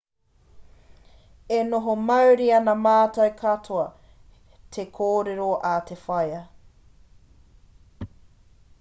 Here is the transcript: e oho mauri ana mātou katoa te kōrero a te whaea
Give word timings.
e 1.57 1.59
oho 1.79 1.93
mauri 2.07 2.47
ana 2.59 2.73
mātou 2.85 3.35
katoa 3.43 3.85
te 4.77 4.87
kōrero 4.97 5.53
a 5.73 5.77
te 5.91 6.01
whaea 6.07 6.41